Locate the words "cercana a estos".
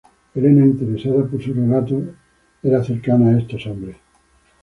2.83-3.67